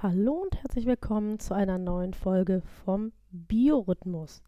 [0.00, 4.44] Hallo und herzlich willkommen zu einer neuen Folge vom Biorhythmus.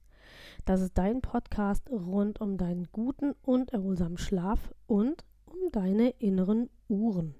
[0.64, 6.70] Das ist dein Podcast rund um deinen guten und erholsamen Schlaf und um deine inneren
[6.86, 7.34] Uhren.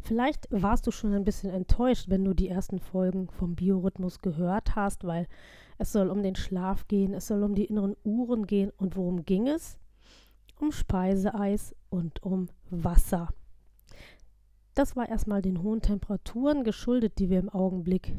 [0.00, 4.74] Vielleicht warst du schon ein bisschen enttäuscht, wenn du die ersten Folgen vom Biorhythmus gehört
[4.74, 5.28] hast, weil
[5.78, 8.72] es soll um den Schlaf gehen, es soll um die inneren Uhren gehen.
[8.76, 9.78] Und worum ging es?
[10.58, 13.28] Um Speiseeis und um Wasser.
[14.80, 18.16] Das war erstmal den hohen Temperaturen geschuldet, die wir im Augenblick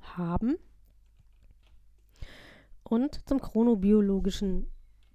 [0.00, 0.56] haben.
[2.82, 4.66] Und zum chronobiologischen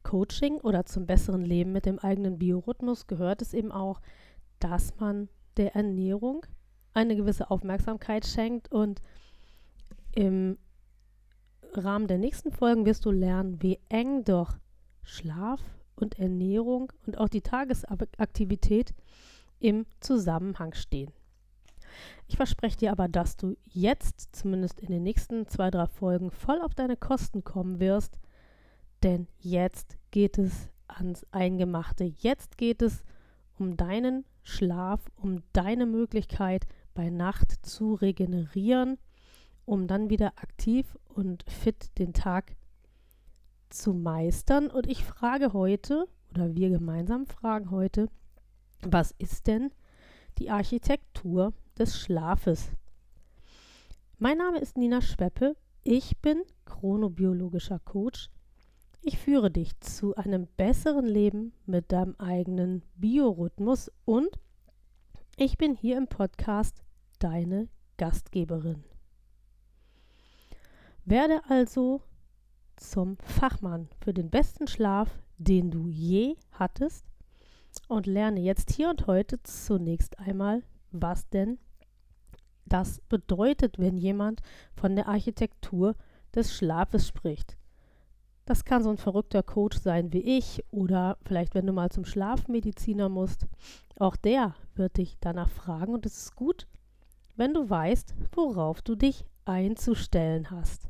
[0.03, 3.99] Coaching oder zum besseren Leben mit dem eigenen Biorhythmus gehört es eben auch,
[4.59, 5.27] dass man
[5.57, 6.45] der Ernährung
[6.93, 8.71] eine gewisse Aufmerksamkeit schenkt.
[8.71, 9.01] Und
[10.13, 10.57] im
[11.73, 14.55] Rahmen der nächsten Folgen wirst du lernen, wie eng doch
[15.03, 15.59] Schlaf
[15.97, 18.93] und Ernährung und auch die Tagesaktivität
[19.59, 21.11] im Zusammenhang stehen.
[22.27, 26.61] Ich verspreche dir aber, dass du jetzt, zumindest in den nächsten zwei, drei Folgen, voll
[26.61, 28.19] auf deine Kosten kommen wirst,
[29.03, 32.03] denn jetzt geht es ans Eingemachte.
[32.03, 33.03] Jetzt geht es
[33.57, 38.97] um deinen Schlaf, um deine Möglichkeit bei Nacht zu regenerieren,
[39.65, 42.55] um dann wieder aktiv und fit den Tag
[43.69, 44.67] zu meistern.
[44.67, 48.09] Und ich frage heute, oder wir gemeinsam fragen heute,
[48.81, 49.71] was ist denn
[50.37, 52.71] die Architektur des Schlafes?
[54.17, 55.55] Mein Name ist Nina Schweppe.
[55.83, 58.29] Ich bin chronobiologischer Coach.
[59.01, 64.29] Ich führe dich zu einem besseren Leben mit deinem eigenen Biorhythmus und
[65.37, 66.81] ich bin hier im Podcast
[67.19, 67.67] deine
[67.97, 68.83] Gastgeberin.
[71.03, 72.01] Werde also
[72.77, 77.05] zum Fachmann für den besten Schlaf, den du je hattest
[77.87, 81.59] und lerne jetzt hier und heute zunächst einmal, was denn
[82.65, 84.41] das bedeutet, wenn jemand
[84.75, 85.95] von der Architektur
[86.33, 87.57] des Schlafes spricht.
[88.45, 92.05] Das kann so ein verrückter Coach sein wie ich oder vielleicht, wenn du mal zum
[92.05, 93.47] Schlafmediziner musst.
[93.97, 96.67] Auch der wird dich danach fragen und es ist gut,
[97.35, 100.89] wenn du weißt, worauf du dich einzustellen hast.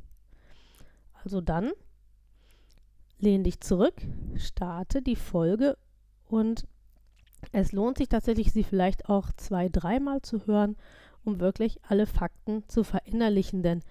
[1.24, 1.72] Also dann
[3.20, 3.96] lehn dich zurück,
[4.36, 5.78] starte die Folge
[6.26, 6.68] und
[7.52, 10.76] es lohnt sich tatsächlich, sie vielleicht auch zwei, dreimal zu hören,
[11.24, 13.64] um wirklich alle Fakten zu verinnerlichen.
[13.64, 13.82] Denn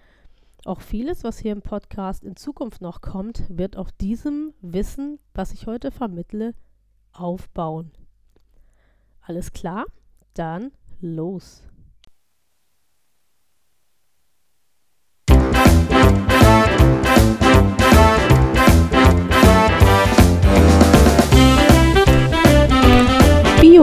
[0.64, 5.52] auch vieles, was hier im Podcast in Zukunft noch kommt, wird auf diesem Wissen, was
[5.52, 6.54] ich heute vermittle,
[7.12, 7.92] aufbauen.
[9.20, 9.84] Alles klar?
[10.34, 11.62] Dann los.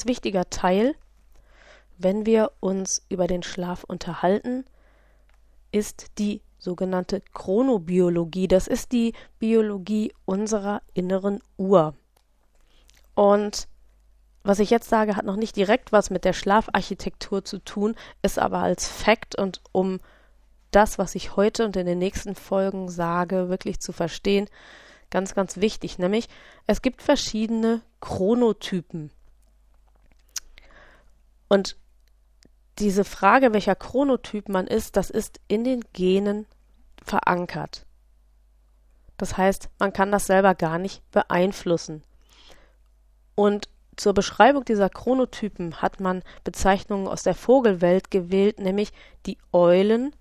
[0.00, 0.94] Ganz wichtiger Teil,
[1.98, 4.64] wenn wir uns über den Schlaf unterhalten,
[5.72, 8.48] ist die sogenannte Chronobiologie.
[8.48, 11.92] Das ist die Biologie unserer inneren Uhr.
[13.14, 13.68] Und
[14.42, 18.38] was ich jetzt sage, hat noch nicht direkt was mit der Schlafarchitektur zu tun, ist
[18.38, 20.00] aber als Fakt und um
[20.70, 24.48] das, was ich heute und in den nächsten Folgen sage, wirklich zu verstehen,
[25.10, 25.98] ganz, ganz wichtig.
[25.98, 26.30] Nämlich,
[26.66, 29.10] es gibt verschiedene Chronotypen.
[31.50, 31.76] Und
[32.78, 36.46] diese Frage, welcher Chronotyp man ist, das ist in den Genen
[37.04, 37.84] verankert.
[39.16, 42.02] Das heißt, man kann das selber gar nicht beeinflussen.
[43.34, 48.92] Und zur Beschreibung dieser Chronotypen hat man Bezeichnungen aus der Vogelwelt gewählt, nämlich
[49.26, 50.14] die Eulen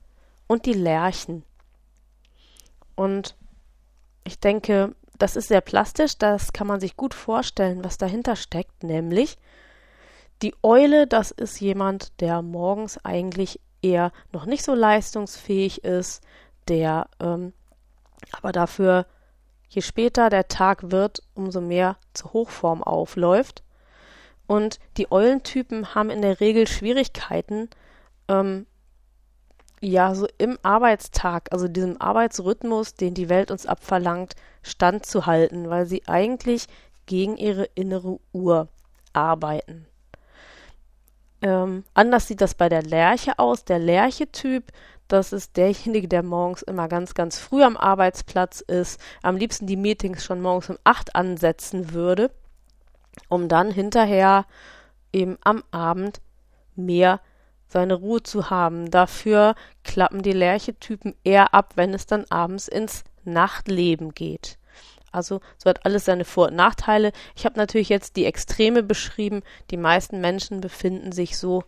[0.48, 1.44] und die Lerchen.
[2.96, 3.38] Und
[4.26, 8.84] ich denke, das ist sehr plastisch, das kann man sich gut vorstellen, was dahinter steckt,
[8.84, 9.38] nämlich
[10.42, 16.24] die Eule, das ist jemand, der morgens eigentlich eher noch nicht so leistungsfähig ist,
[16.68, 17.54] der ähm,
[18.32, 19.06] aber dafür,
[19.70, 23.64] je später der Tag wird, umso mehr zur Hochform aufläuft.
[24.48, 27.70] Und die Eulentypen haben in der Regel Schwierigkeiten,
[28.28, 28.66] ähm,
[29.82, 36.06] ja, so im Arbeitstag, also diesem Arbeitsrhythmus, den die Welt uns abverlangt, standzuhalten, weil sie
[36.08, 36.68] eigentlich
[37.06, 38.68] gegen ihre innere Uhr
[39.14, 39.89] arbeiten.
[41.42, 43.66] Ähm, anders sieht das bei der Lerche aus.
[43.66, 44.72] Der Lerche-Typ,
[45.08, 49.78] das ist derjenige, der morgens immer ganz, ganz früh am Arbeitsplatz ist, am liebsten die
[49.78, 52.32] Meetings schon morgens um acht ansetzen würde,
[53.30, 54.46] um dann hinterher
[55.14, 56.22] eben am Abend
[56.76, 57.22] mehr
[57.68, 58.92] seine Ruhe zu haben.
[58.92, 64.59] Dafür klappen die Lerchetypen eher ab, wenn es dann abends ins Nachtleben geht.
[65.12, 67.12] Also so hat alles seine Vor- und Nachteile.
[67.36, 69.42] Ich habe natürlich jetzt die Extreme beschrieben.
[69.72, 71.64] Die meisten Menschen befinden sich so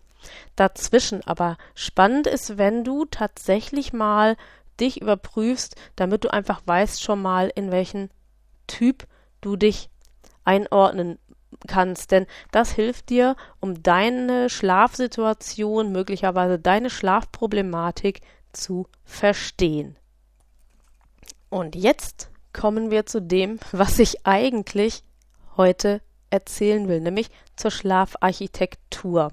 [0.56, 1.26] dazwischen.
[1.26, 4.36] Aber spannend ist, wenn du tatsächlich mal
[4.80, 8.10] dich überprüfst, damit du einfach weißt schon mal, in welchen
[8.68, 9.08] Typ
[9.42, 9.90] du dich
[10.44, 11.20] einordnen
[11.68, 12.12] kannst.
[12.12, 18.22] Denn das hilft dir, um deine Schlafsituation, möglicherweise deine Schlafproblematik
[18.54, 19.98] zu verstehen.
[21.50, 25.04] Und jetzt kommen wir zu dem, was ich eigentlich
[25.58, 29.32] heute erzählen will, nämlich zur Schlafarchitektur.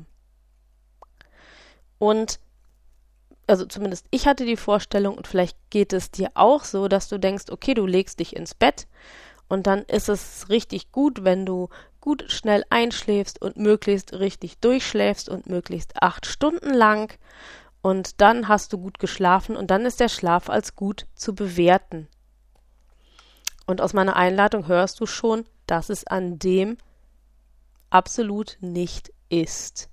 [1.98, 2.40] Und
[3.46, 7.18] also zumindest ich hatte die Vorstellung und vielleicht geht es dir auch so, dass du
[7.18, 8.86] denkst, okay, du legst dich ins Bett
[9.48, 11.68] und dann ist es richtig gut, wenn du
[12.00, 17.18] gut schnell einschläfst und möglichst richtig durchschläfst und möglichst acht Stunden lang
[17.80, 22.08] und dann hast du gut geschlafen und dann ist der Schlaf als gut zu bewerten.
[23.68, 26.78] Und aus meiner Einladung hörst du schon, dass es an dem
[27.90, 29.90] absolut nicht ist.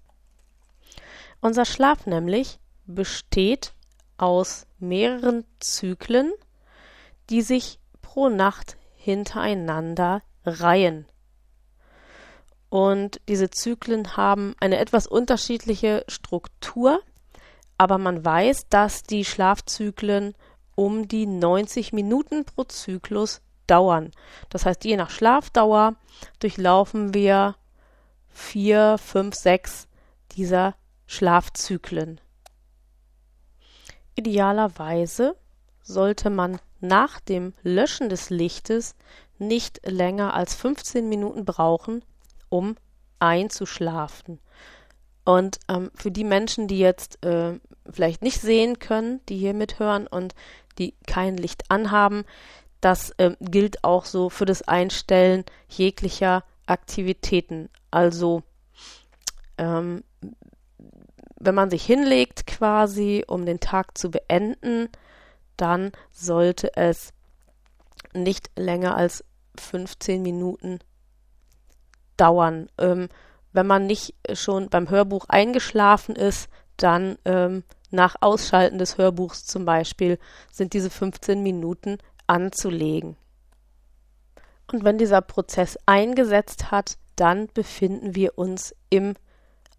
[1.42, 3.74] Unser Schlaf nämlich besteht
[4.16, 6.32] aus mehreren Zyklen,
[7.30, 11.06] die sich pro Nacht hintereinander reihen.
[12.70, 17.02] Und diese Zyklen haben eine etwas unterschiedliche Struktur,
[17.78, 20.34] aber man weiß, dass die Schlafzyklen
[20.76, 24.12] um die 90 Minuten pro Zyklus dauern.
[24.50, 25.96] Das heißt, je nach Schlafdauer
[26.40, 27.56] durchlaufen wir
[28.30, 29.88] vier, fünf, sechs
[30.34, 30.76] dieser
[31.08, 32.20] Schlafzyklen.
[34.16, 35.36] Idealerweise
[35.82, 38.96] sollte man nach dem Löschen des Lichtes
[39.38, 42.04] nicht länger als 15 Minuten brauchen,
[42.50, 42.76] um
[43.20, 44.40] einzuschlafen.
[45.26, 47.60] Und ähm, für die Menschen, die jetzt äh,
[47.90, 50.36] vielleicht nicht sehen können, die hier mithören und
[50.78, 52.26] die kein Licht anhaben,
[52.86, 57.70] das ähm, gilt auch so für das Einstellen jeglicher Aktivitäten.
[57.90, 58.44] Also
[59.58, 60.04] ähm,
[61.40, 64.90] wenn man sich hinlegt quasi, um den Tag zu beenden,
[65.58, 67.12] dann sollte es
[68.14, 69.26] nicht länger als
[69.60, 70.78] 15 Minuten
[72.18, 72.70] dauern.
[72.78, 73.10] Ähm,
[73.52, 79.66] wenn man nicht schon beim Hörbuch eingeschlafen ist, dann ähm, nach Ausschalten des Hörbuchs zum
[79.66, 80.20] Beispiel
[80.52, 83.18] sind diese 15 Minuten anzulegen.
[84.72, 89.16] Und wenn dieser Prozess eingesetzt hat, dann befinden wir uns im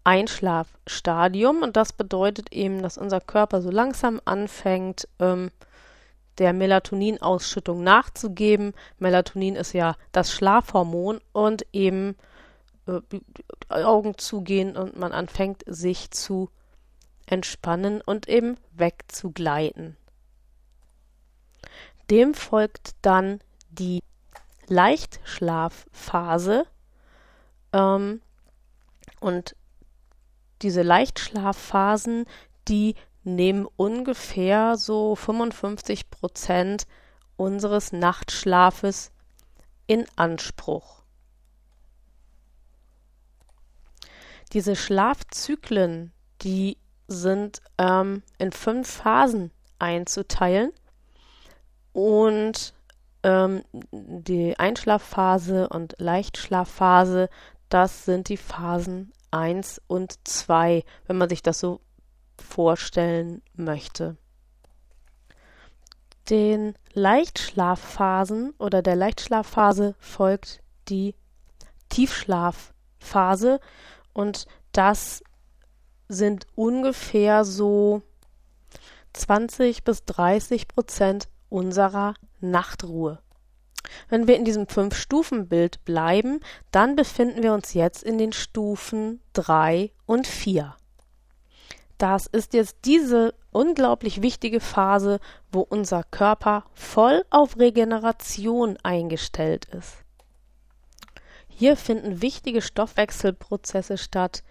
[0.03, 5.51] Einschlafstadium und das bedeutet eben, dass unser Körper so langsam anfängt, ähm,
[6.37, 8.73] der Melatoninausschüttung nachzugeben.
[8.99, 12.15] Melatonin ist ja das Schlafhormon und eben
[12.87, 13.01] äh,
[13.69, 16.49] Augen zugehen und man anfängt sich zu
[17.25, 19.97] entspannen und eben wegzugleiten.
[22.09, 23.39] Dem folgt dann
[23.69, 24.01] die
[24.67, 26.65] Leichtschlafphase.
[27.73, 28.21] Ähm,
[29.19, 29.55] und
[30.61, 32.25] diese Leichtschlafphasen,
[32.67, 36.87] die nehmen ungefähr so 55 Prozent
[37.35, 39.11] unseres Nachtschlafes
[39.85, 41.03] in Anspruch.
[44.53, 50.71] Diese Schlafzyklen, die sind ähm, in fünf Phasen einzuteilen.
[51.97, 52.75] Und
[53.23, 57.27] ähm, die Einschlafphase und Leichtschlafphase,
[57.69, 61.81] das sind die Phasen 1 und 2, wenn man sich das so
[62.39, 64.15] vorstellen möchte.
[66.29, 71.15] Den Leichtschlafphasen oder der Leichtschlafphase folgt die
[71.89, 73.59] Tiefschlafphase
[74.13, 75.23] und das
[76.07, 78.03] sind ungefähr so
[79.13, 83.19] 20 bis 30 Prozent unserer Nachtruhe.
[84.09, 86.39] Wenn wir in diesem Fünf-Stufen-Bild bleiben,
[86.71, 90.75] dann befinden wir uns jetzt in den Stufen 3 und 4.
[91.97, 95.19] Das ist jetzt diese unglaublich wichtige Phase,
[95.51, 100.03] wo unser Körper voll auf Regeneration eingestellt ist.
[101.47, 104.43] Hier finden wichtige Stoffwechselprozesse statt,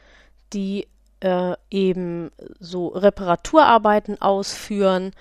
[0.53, 0.89] die
[1.21, 5.13] äh, eben so Reparaturarbeiten ausführen,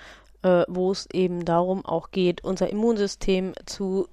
[0.46, 4.08] äh, wo es eben darum auch geht, unser Immunsystem zu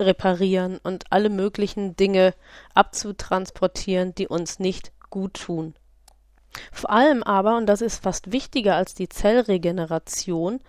[0.00, 2.34] reparieren und alle möglichen Dinge
[2.74, 5.74] abzutransportieren, die uns nicht gut tun.
[6.72, 10.60] Vor allem aber, und das ist fast wichtiger als die Zellregeneration,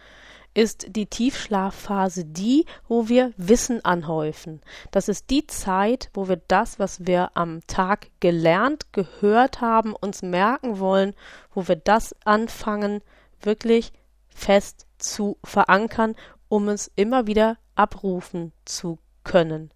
[0.54, 4.62] ist die Tiefschlafphase die, wo wir Wissen anhäufen.
[4.92, 10.22] Das ist die Zeit, wo wir das, was wir am Tag gelernt, gehört haben, uns
[10.22, 11.16] merken wollen,
[11.54, 13.02] wo wir das anfangen,
[13.42, 13.94] wirklich
[14.39, 16.15] fest zu verankern,
[16.48, 19.72] um es immer wieder abrufen zu können.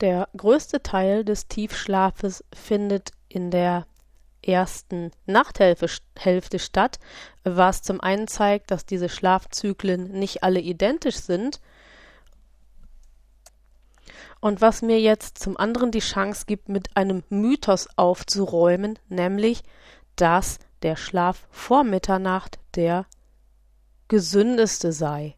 [0.00, 3.86] Der größte Teil des Tiefschlafes findet in der
[4.42, 6.98] ersten Nachthälfte statt,
[7.44, 11.60] was zum einen zeigt, dass diese Schlafzyklen nicht alle identisch sind
[14.40, 19.62] und was mir jetzt zum anderen die Chance gibt, mit einem Mythos aufzuräumen, nämlich,
[20.16, 23.06] dass der Schlaf vor Mitternacht der
[24.08, 25.34] gesündeste sei.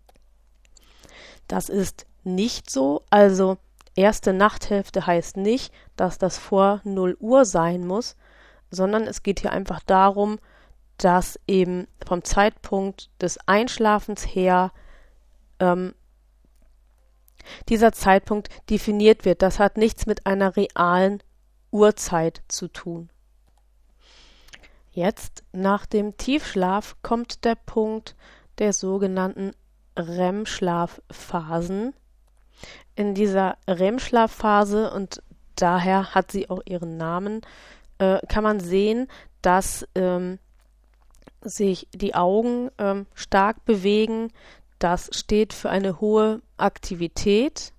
[1.49, 3.57] Das ist nicht so, also
[3.95, 8.17] erste Nachthälfte heißt nicht, dass das vor 0 Uhr sein muss,
[8.71, 10.39] sondern es geht hier einfach darum,
[10.99, 14.73] dass eben vom Zeitpunkt des Einschlafens her
[15.61, 15.95] ähm,
[17.69, 19.43] dieser Zeitpunkt definiert wird.
[19.43, 21.23] Das hat nichts mit einer realen
[21.71, 23.11] Uhrzeit zu tun.
[24.97, 28.17] Jetzt nach dem Tiefschlaf kommt der Punkt
[28.57, 29.53] der sogenannten
[29.95, 31.93] REM-Schlafphasen.
[32.95, 35.23] In dieser REM-Schlafphase und
[35.55, 37.43] daher hat sie auch ihren Namen,
[37.99, 39.09] äh, kann man sehen,
[39.43, 40.39] dass ähm,
[41.43, 44.33] sich die Augen ähm, stark bewegen.
[44.79, 47.75] Das steht für eine hohe Aktivität.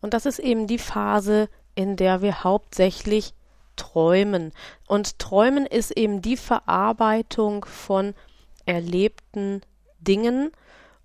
[0.00, 3.32] Und das ist eben die Phase, in der wir hauptsächlich
[3.76, 4.52] träumen.
[4.86, 8.14] Und träumen ist eben die Verarbeitung von
[8.64, 9.62] erlebten
[9.98, 10.52] Dingen.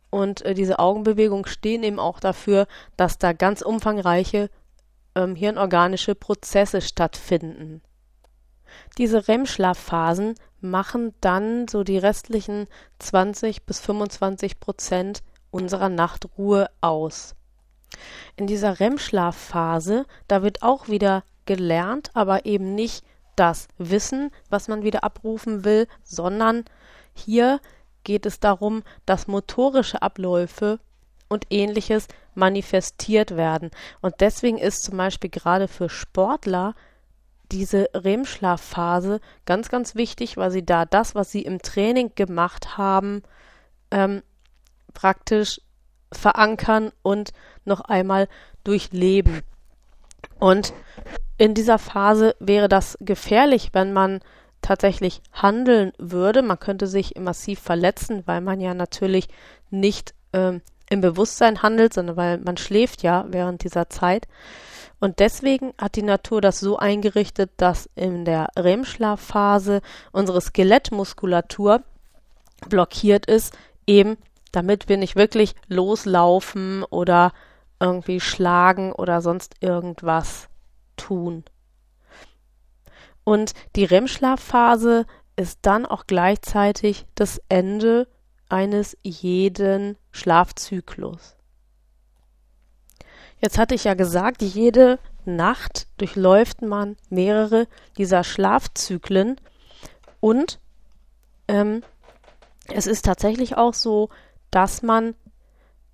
[0.09, 4.49] Und äh, diese Augenbewegungen stehen eben auch dafür, dass da ganz umfangreiche
[5.15, 7.81] ähm, hirnorganische Prozesse stattfinden.
[8.97, 12.67] Diese REM-Schlafphasen machen dann so die restlichen
[12.99, 17.35] 20 bis 25 Prozent unserer Nachtruhe aus.
[18.35, 23.03] In dieser REM-Schlafphase, da wird auch wieder gelernt, aber eben nicht
[23.35, 26.65] das Wissen, was man wieder abrufen will, sondern
[27.13, 27.59] hier
[28.03, 30.79] geht es darum, dass motorische Abläufe
[31.29, 33.71] und ähnliches manifestiert werden.
[34.01, 36.75] Und deswegen ist zum Beispiel gerade für Sportler
[37.51, 43.23] diese REM-Schlafphase ganz, ganz wichtig, weil sie da das, was sie im Training gemacht haben,
[43.91, 44.23] ähm,
[44.93, 45.61] praktisch
[46.13, 47.31] verankern und
[47.65, 48.27] noch einmal
[48.63, 49.41] durchleben.
[50.39, 50.73] Und
[51.41, 54.19] in dieser Phase wäre das gefährlich, wenn man
[54.61, 56.43] tatsächlich handeln würde.
[56.43, 59.27] Man könnte sich massiv verletzen, weil man ja natürlich
[59.71, 64.27] nicht ähm, im Bewusstsein handelt, sondern weil man schläft ja während dieser Zeit.
[64.99, 69.81] Und deswegen hat die Natur das so eingerichtet, dass in der REM-Schlafphase
[70.11, 71.81] unsere Skelettmuskulatur
[72.69, 73.57] blockiert ist,
[73.87, 74.17] eben
[74.51, 77.31] damit wir nicht wirklich loslaufen oder
[77.79, 80.50] irgendwie schlagen oder sonst irgendwas
[80.95, 81.43] tun.
[83.23, 85.05] Und die REM-Schlafphase
[85.35, 88.07] ist dann auch gleichzeitig das Ende
[88.49, 91.35] eines jeden Schlafzyklus.
[93.39, 97.67] Jetzt hatte ich ja gesagt, jede Nacht durchläuft man mehrere
[97.97, 99.39] dieser Schlafzyklen
[100.19, 100.59] und
[101.47, 101.83] ähm,
[102.67, 104.09] es ist tatsächlich auch so,
[104.51, 105.15] dass man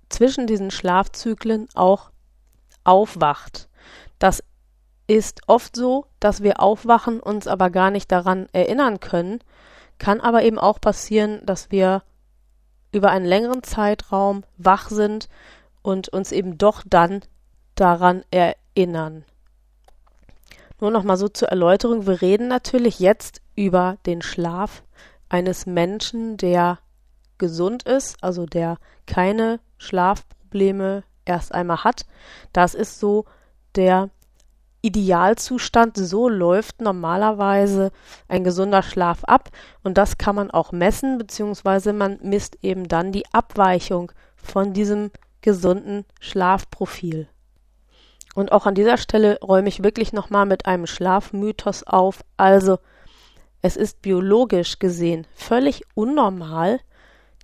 [0.08, 2.10] zwischen diesen Schlafzyklen auch
[2.84, 3.68] aufwacht.
[4.18, 4.42] Das
[5.08, 9.40] ist oft so, dass wir aufwachen, uns aber gar nicht daran erinnern können,
[9.98, 12.02] kann aber eben auch passieren, dass wir
[12.92, 15.28] über einen längeren Zeitraum wach sind
[15.82, 17.22] und uns eben doch dann
[17.74, 19.24] daran erinnern.
[20.80, 24.82] Nur noch mal so zur Erläuterung, wir reden natürlich jetzt über den Schlaf
[25.28, 26.78] eines Menschen, der
[27.38, 32.06] gesund ist, also der keine Schlafprobleme erst einmal hat.
[32.52, 33.24] Das ist so
[33.74, 34.10] der
[34.82, 35.96] Idealzustand.
[35.96, 37.90] So läuft normalerweise
[38.28, 39.50] ein gesunder Schlaf ab
[39.82, 45.10] und das kann man auch messen, beziehungsweise man misst eben dann die Abweichung von diesem
[45.40, 47.28] gesunden Schlafprofil.
[48.34, 52.24] Und auch an dieser Stelle räume ich wirklich nochmal mit einem Schlafmythos auf.
[52.36, 52.78] Also,
[53.62, 56.78] es ist biologisch gesehen völlig unnormal,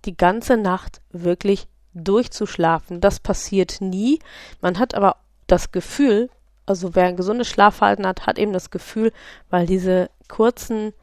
[0.05, 3.01] die ganze Nacht wirklich durchzuschlafen.
[3.01, 4.19] Das passiert nie.
[4.61, 6.29] Man hat aber das Gefühl,
[6.65, 9.11] also wer ein gesundes Schlafverhalten hat, hat eben das Gefühl,
[9.49, 10.93] weil diese kurzen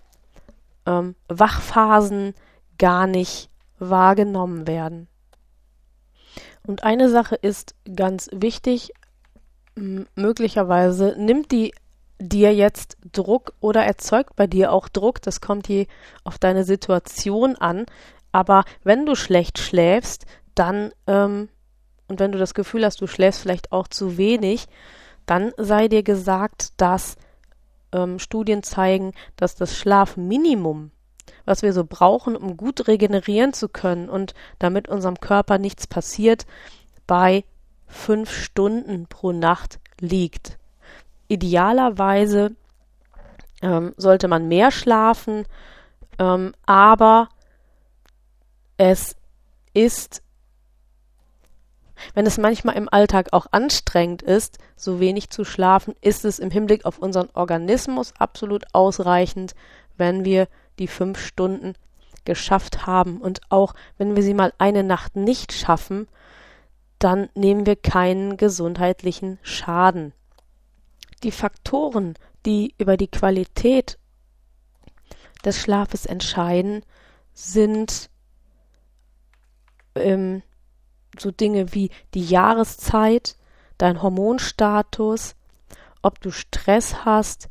[0.87, 2.35] ähm, Wachphasen
[2.79, 5.09] gar nicht wahrgenommen werden.
[6.67, 8.93] Und eine Sache ist ganz wichtig,
[9.75, 11.73] möglicherweise nimmt die
[12.19, 15.87] dir jetzt Druck oder erzeugt bei dir auch Druck, das kommt je
[16.23, 17.87] auf deine Situation an,
[18.31, 21.49] aber wenn du schlecht schläfst, dann ähm,
[22.09, 24.67] und wenn du das Gefühl hast, du schläfst vielleicht auch zu wenig,
[25.27, 27.17] dann sei dir gesagt, dass
[27.93, 30.91] ähm, Studien zeigen, dass das Schlafminimum,
[31.45, 36.47] was wir so brauchen, um gut regenerieren zu können und damit unserem Körper nichts passiert,
[37.07, 37.45] bei
[37.87, 40.59] fünf Stunden pro Nacht liegt.
[41.29, 42.57] Idealerweise
[43.61, 45.45] ähm, sollte man mehr schlafen,
[46.19, 47.29] ähm, aber
[48.77, 49.17] es
[49.75, 50.23] ist
[52.15, 56.51] wenn es manchmal im Alltag auch anstrengend ist, so wenig zu schlafen, ist es im
[56.51, 59.55] Hinblick auf unseren Organismus absolut ausreichend,
[59.97, 61.75] wenn wir die fünf Stunden
[62.25, 63.21] geschafft haben.
[63.21, 66.09] Und auch wenn wir sie mal eine Nacht nicht schaffen,
[66.99, 70.13] dann nehmen wir keinen gesundheitlichen Schaden.
[71.23, 72.15] Die Faktoren,
[72.47, 73.99] die über die Qualität
[75.45, 76.85] des Schlafes entscheiden,
[77.35, 78.09] sind
[79.95, 80.43] ähm,
[81.19, 83.37] so Dinge wie die Jahreszeit,
[83.79, 85.35] dein Hormonstatus,
[86.03, 87.49] ob du Stress hast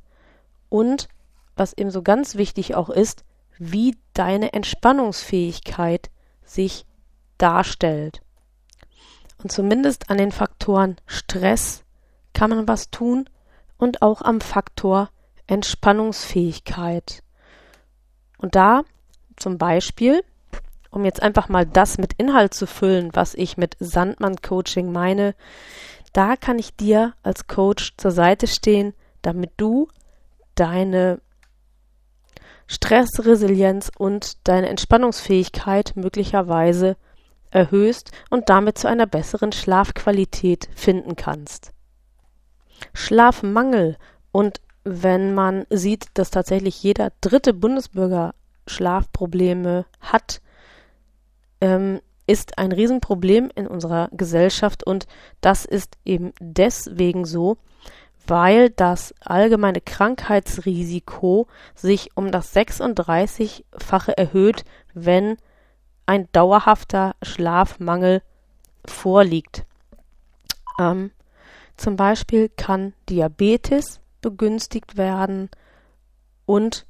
[0.70, 1.08] und,
[1.56, 3.24] was eben so ganz wichtig auch ist,
[3.58, 6.10] wie deine Entspannungsfähigkeit
[6.44, 6.86] sich
[7.38, 8.22] darstellt.
[9.44, 11.84] Und zumindest an den Faktoren Stress
[12.34, 13.30] kann man was tun
[13.77, 15.10] und auch am Faktor
[15.48, 17.24] Entspannungsfähigkeit.
[18.38, 18.84] Und da
[19.38, 20.24] zum Beispiel
[20.91, 25.33] um jetzt einfach mal das mit Inhalt zu füllen, was ich mit Sandmann-Coaching meine,
[26.13, 29.88] da kann ich dir als Coach zur Seite stehen, damit du
[30.55, 31.21] deine
[32.67, 36.98] Stressresilienz und deine Entspannungsfähigkeit möglicherweise
[37.50, 41.72] erhöhst und damit zu einer besseren Schlafqualität finden kannst.
[42.94, 43.98] Schlafmangel
[44.31, 48.33] und wenn man sieht, dass tatsächlich jeder dritte Bundesbürger
[48.68, 50.42] Schlafprobleme hat,
[51.61, 55.07] ähm, ist ein Riesenproblem in unserer Gesellschaft und
[55.41, 57.57] das ist eben deswegen so,
[58.27, 65.37] weil das allgemeine Krankheitsrisiko sich um das 36-fache erhöht, wenn
[66.05, 68.21] ein dauerhafter Schlafmangel
[68.85, 69.65] vorliegt.
[70.79, 71.11] Ähm,
[71.77, 75.50] zum Beispiel kann Diabetes begünstigt werden
[76.45, 76.85] und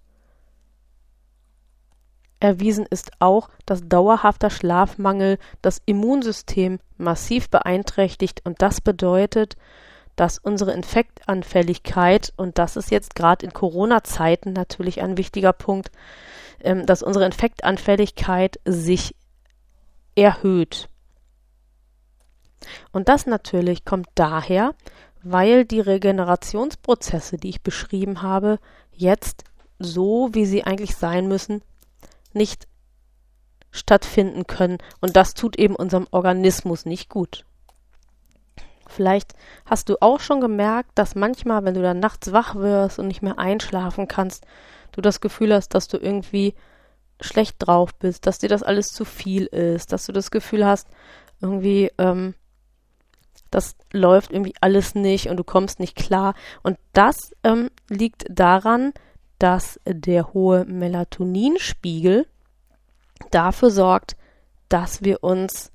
[2.42, 9.56] Erwiesen ist auch, dass dauerhafter Schlafmangel das Immunsystem massiv beeinträchtigt und das bedeutet,
[10.16, 15.92] dass unsere Infektanfälligkeit, und das ist jetzt gerade in Corona-Zeiten natürlich ein wichtiger Punkt,
[16.62, 19.16] ähm, dass unsere Infektanfälligkeit sich
[20.16, 20.90] erhöht.
[22.92, 24.74] Und das natürlich kommt daher,
[25.22, 28.58] weil die Regenerationsprozesse, die ich beschrieben habe,
[28.92, 29.44] jetzt
[29.78, 31.62] so, wie sie eigentlich sein müssen,
[32.36, 32.68] nicht
[33.72, 34.78] stattfinden können.
[35.00, 37.46] Und das tut eben unserem Organismus nicht gut.
[38.88, 39.34] Vielleicht
[39.66, 43.22] hast du auch schon gemerkt, dass manchmal, wenn du dann nachts wach wirst und nicht
[43.22, 44.46] mehr einschlafen kannst,
[44.92, 46.54] du das Gefühl hast, dass du irgendwie
[47.22, 50.90] schlecht drauf bist, dass dir das alles zu viel ist, dass du das Gefühl hast,
[51.40, 52.36] irgendwie, ähm,
[53.50, 56.34] das läuft irgendwie alles nicht und du kommst nicht klar.
[56.64, 58.94] Und das ähm, liegt daran,
[59.42, 62.28] dass der hohe Melatoninspiegel
[63.32, 64.16] dafür sorgt,
[64.70, 65.72] dass wir uns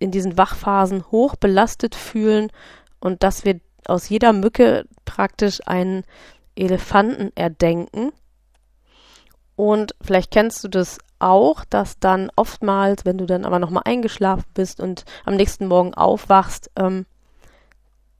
[0.00, 2.50] in diesen Wachphasen hoch belastet fühlen
[2.98, 6.02] und dass wir aus jeder Mücke praktisch einen
[6.56, 8.12] Elefanten erdenken.
[9.54, 14.44] Und vielleicht kennst du das auch, dass dann oftmals, wenn du dann aber nochmal eingeschlafen
[14.54, 17.06] bist und am nächsten Morgen aufwachst, ähm,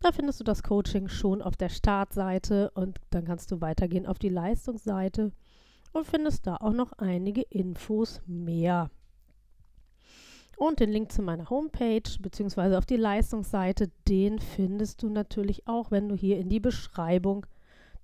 [0.00, 4.18] Da findest du das Coaching schon auf der Startseite und dann kannst du weitergehen auf
[4.18, 5.32] die Leistungsseite
[5.96, 8.90] und findest da auch noch einige Infos mehr.
[10.56, 12.76] Und den Link zu meiner Homepage bzw.
[12.76, 17.46] auf die Leistungsseite, den findest du natürlich auch, wenn du hier in die Beschreibung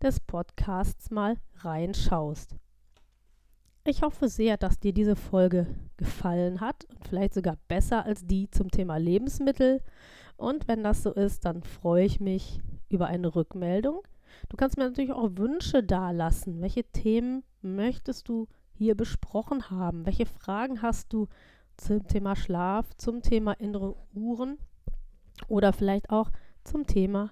[0.02, 2.56] des Podcasts mal reinschaust.
[3.84, 8.50] Ich hoffe sehr, dass dir diese Folge gefallen hat und vielleicht sogar besser als die
[8.50, 9.80] zum Thema Lebensmittel.
[10.36, 14.02] Und wenn das so ist, dann freue ich mich über eine Rückmeldung.
[14.48, 16.60] Du kannst mir natürlich auch Wünsche dalassen.
[16.60, 20.06] Welche Themen möchtest du hier besprochen haben?
[20.06, 21.28] Welche Fragen hast du
[21.76, 24.58] zum Thema Schlaf, zum Thema innere Uhren
[25.48, 26.30] oder vielleicht auch
[26.64, 27.30] zum Thema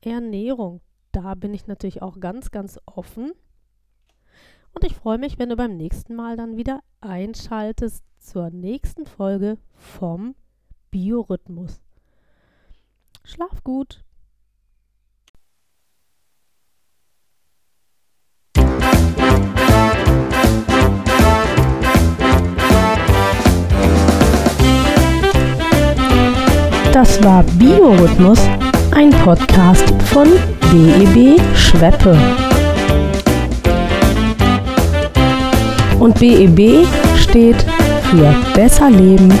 [0.00, 0.80] Ernährung.
[1.12, 3.32] Da bin ich natürlich auch ganz, ganz offen.
[4.72, 9.58] Und ich freue mich, wenn du beim nächsten Mal dann wieder einschaltest zur nächsten Folge
[9.74, 10.34] vom
[10.90, 11.82] Biorhythmus.
[13.24, 14.02] Schlaf gut.
[26.92, 28.38] Das war Biorhythmus,
[28.94, 30.28] ein Podcast von
[30.70, 32.14] BEB Schweppe.
[35.98, 37.64] Und BEB steht
[38.10, 39.32] für Besser Leben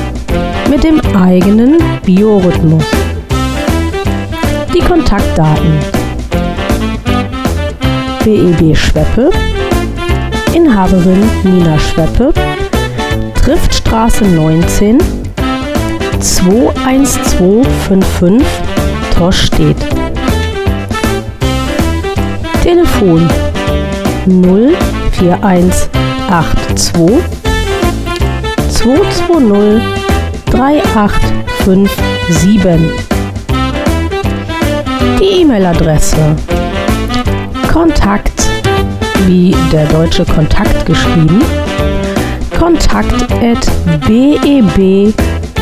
[0.70, 2.84] mit dem eigenen Biorhythmus.
[4.74, 5.78] Die Kontaktdaten.
[8.24, 9.30] BEB Schweppe,
[10.54, 12.32] Inhaberin Nina Schweppe,
[13.34, 15.21] Triftstraße 19
[16.22, 18.42] 21255
[19.16, 19.76] Torstedt.
[22.62, 23.28] Telefon
[24.26, 27.20] 04182
[28.68, 29.82] 220
[30.46, 32.90] 3857.
[35.18, 36.36] Die E-Mail-Adresse
[37.72, 38.48] Kontakt
[39.26, 41.42] wie der deutsche Kontakt geschrieben
[42.62, 43.66] kontakt at
[44.06, 45.12] beb